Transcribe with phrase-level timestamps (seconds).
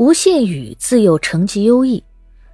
[0.00, 2.02] 吴谢宇自幼成绩优异，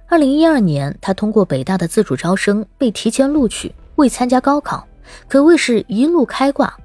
[0.09, 4.85] 二零一二年他通过北大的自主招生被提前录取，未参加高考，
[5.29, 6.77] 可谓是一路开挂。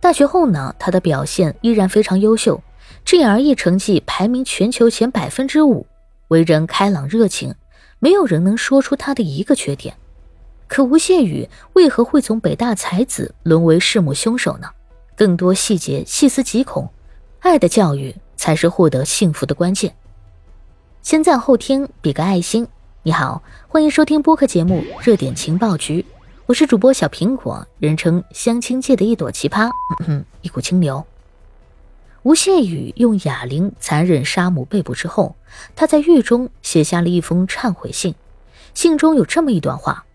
[0.00, 2.58] 大学后呢，他的表现依然非常优秀
[3.04, 5.86] ，GRE 成绩排名全球前百分之五，
[6.28, 7.54] 为人开朗热情，
[7.98, 9.94] 没有人能说出他的一个缺点。
[10.66, 14.66] 可吴谢宇为何会从北大才子沦为弑母凶手呢？
[15.14, 16.88] 更多细节细思极恐，
[17.40, 19.94] 爱的教育才是获得幸福的关键。
[21.06, 22.66] 先赞后听，比个爱心。
[23.04, 26.02] 你好，欢迎收听播客节目《热点情报局》，
[26.46, 31.06] 我是主播小苹果，人称相亲界的一朵奇葩，嗯哼一股清流。
[32.24, 35.36] 吴谢宇用哑铃残忍杀母被捕之后，
[35.76, 38.16] 他在狱中写下了一封忏悔信，
[38.74, 40.06] 信中有这么一段话：“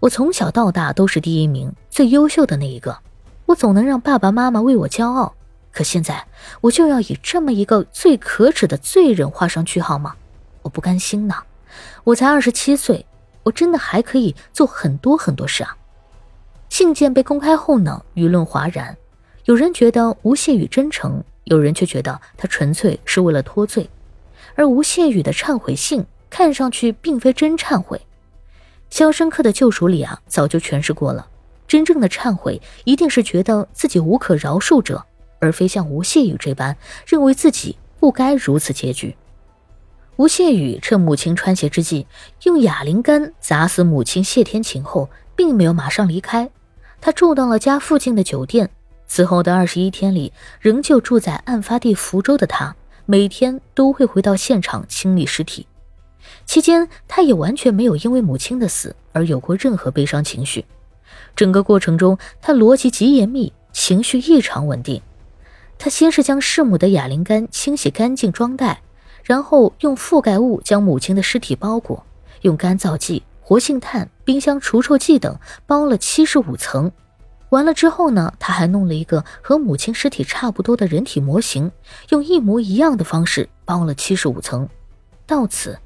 [0.00, 2.98] 我从小到大都是第一名，最优秀的那一个，
[3.46, 5.36] 我总能让爸爸妈妈为我骄傲。”
[5.70, 6.26] 可现在
[6.62, 10.16] 我就要以这么一个最可耻的罪人画上句号吗？
[10.62, 11.34] 我不甘心呢！
[12.04, 13.04] 我才二十七岁，
[13.42, 15.76] 我真的还可以做很多很多事啊！
[16.68, 18.96] 信件被公开后呢，舆论哗然，
[19.44, 23.88] 有人觉得吴谢宇真诚，有人却觉得他纯粹是为了脱罪。
[24.54, 27.98] 而吴谢宇的忏悔信看上去并非真忏悔，
[28.90, 31.28] 《肖申克的救赎》里啊早就诠释过了，
[31.66, 35.04] 真正的忏悔一定是觉得自己无可饶恕者。
[35.40, 39.16] 而非像吴谢宇这般认为自己不该如此结局。
[40.18, 42.04] 吴谢宇趁母亲穿鞋之际，
[42.42, 46.50] 用哑铃杆砸死母亲谢天晴后，并没有马上离开，
[47.00, 48.68] 他住到了家附近的酒店。
[49.06, 52.74] 此后的二十一天里，仍旧住在案发地福州的他，
[53.06, 55.68] 每天都会回到现场清理尸体。
[56.44, 60.64] 期间，他也完全没有因为母亲的死而有过任何悲伤情绪。
[61.36, 65.00] 整个过程中，他逻辑极严密，情绪异常稳定。
[65.78, 68.82] 他先是将弑母的哑铃杆清洗干净装袋，
[69.28, 72.02] 然后用覆盖物将母亲的尸体包裹，
[72.40, 76.90] 用干燥剂、活性炭、冰箱除臭剂等包了七十五层。
[77.50, 81.70] 完了之后呢，他还弄了一个和母亲尸体差不多的人体模型，
[82.08, 84.66] 用一模一样的方式包了七十五层。
[85.26, 85.78] 到此，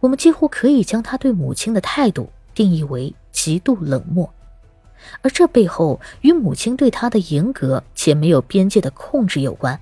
[0.00, 4.30] 我们几乎可以将他对母亲的态度定义为极度冷漠。
[5.22, 9.80] 而这背后与母亲对他的严格且没有边界的控制有关。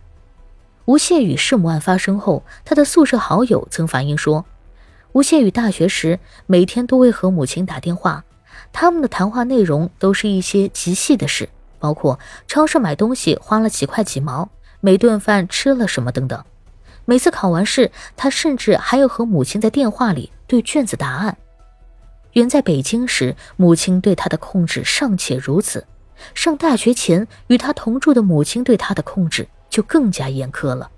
[0.89, 4.47] 吴谢宇弑母案发生后，他的宿舍好友曾反映说，
[5.13, 8.25] 吴谢宇大学时每天都会和母亲打电话，
[8.73, 14.49] 他们的谈话内容都是一些极细的事，包括超市买东西花了几块几毛，
[14.81, 16.43] 每顿饭吃了什么等等。
[17.05, 21.37] 每次考完试，他甚至还要和母亲在电话里对卷子答案。
[22.33, 25.87] 远在北京时，母亲对他的控制尚且如此，
[26.33, 30.91] 上大学前与他同住的母亲对他的控制就更加严苛了。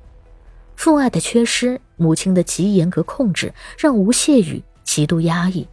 [0.76, 5.68] 父爱的缺失，母亲的极严格控制，让吴谢宇极度压抑。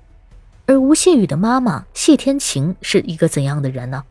[0.65, 4.03] 而吴谢宇的妈妈谢天晴是一个怎样的人呢？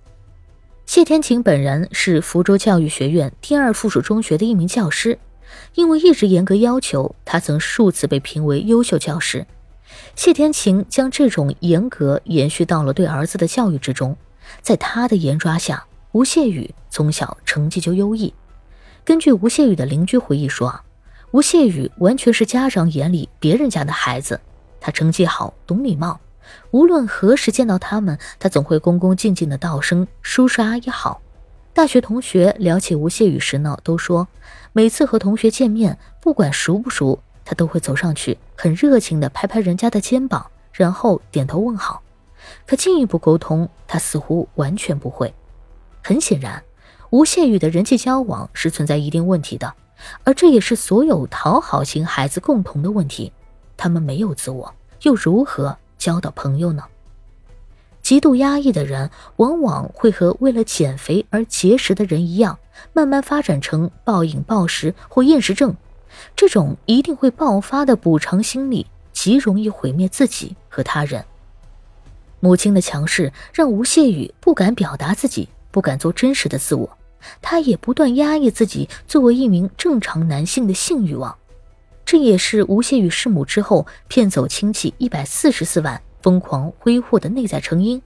[0.86, 5.18] 谢天晴本人是福州教育学院第二附属中学的一名教师，
[5.74, 9.46] 因为一直严格要求，他曾数次被评为优秀教师。
[10.14, 14.16] 谢天晴将这种严格延续到了对儿子的教育之中，
[14.62, 18.32] 在他的严抓下，吴谢宇从小成绩就优异。
[19.06, 20.80] 根据吴谢宇的邻居回忆说，
[21.30, 24.40] 吴谢宇完全是家长眼里别人家的孩子，
[24.80, 26.18] 他成绩好，懂礼貌，
[26.72, 31.22] 无论何时见到他们，他总会恭恭敬敬的道声叔叔阿姨好。
[31.72, 34.26] 大学同学聊起吴谢宇时呢，都说
[34.72, 37.22] 每次和同学见面，不管熟不熟。
[37.44, 42.02] 他都会走上去，很热情地拍拍人家的肩膀，然后点头问好。
[42.66, 45.32] 可进一步沟通，他似乎完全不会。
[46.02, 46.60] 很显然，
[47.16, 49.72] 吴谢宇的人际交往是存在一定问题的，
[50.22, 53.32] 而这也是所有讨好型孩子共同的问题。
[53.74, 56.84] 他们没有自我，又如何交到朋友呢？
[58.02, 62.58] 极度压抑的人，往往会和为了减肥而节食的人一样，
[62.92, 65.74] 慢慢发展成暴饮暴食或厌食症。
[66.36, 71.24] 这种一定会爆发的补偿心理，极容易毁灭自己和他人。
[72.40, 76.98] 母亲的强势让吴谢宇不敢表达自己，不敢做真实的自我，
[77.42, 81.36] 他也不断压抑自己作为一名正常男性的性欲望。
[82.04, 88.00] 这也是吴谢宇弑母之后骗走亲戚一百四十四万，疯狂挥霍的内在成因。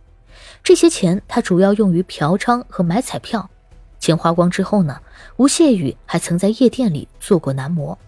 [0.62, 3.50] 这些钱他主要用于嫖娼和买彩票。
[3.99, 4.99] 钱花光之后呢？
[5.37, 7.99] 吴谢宇还曾在夜店里做过男模。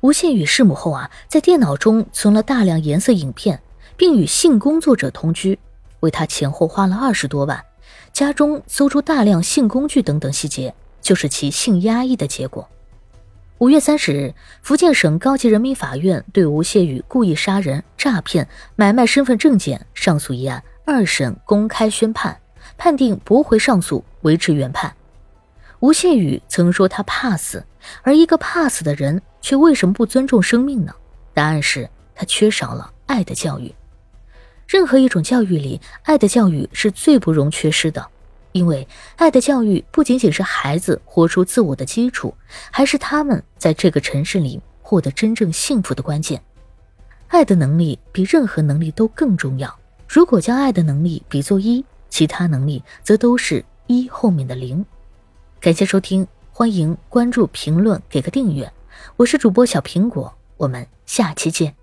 [0.00, 3.60] 吴谢宇弑母后啊，在电脑中存了大量颜色影片，
[3.96, 5.58] 并与性工作者同居，
[5.98, 7.64] 为他前后花了二十多万。
[8.12, 12.68] 家中搜出大量性工具等等细节，就是其性压抑的结果。
[13.58, 22.40] 五月三十日，福建省高级人民法院对吴谢宇故意杀人、诈骗、买卖身份证件上诉一案二审公开宣判，
[22.76, 24.92] 判定驳回上诉，维持原判。
[25.78, 27.64] 吴谢宇曾说他怕死，
[28.02, 30.92] 而一个怕死的人却为什么不尊重生命呢？
[31.32, 33.72] 答案是他缺少了爱的教育。
[34.66, 38.06] 任何一种教育里，爱的教育是最不容缺失的，
[38.52, 38.86] 因为
[39.16, 42.34] 爱的教育不仅仅是孩子活出自我的基础，
[42.70, 46.42] 还是他们在这个城市里获得真正幸福的关键。
[47.28, 49.74] 爱的能力比任何能力都更重要。
[50.06, 54.84] 如果将爱的能力比作一，其他能力则都是一后面的零。
[55.58, 58.70] 感谢收听，欢迎关注、评论、给个订阅。
[59.16, 61.81] 我是主播小苹果，我们下期见。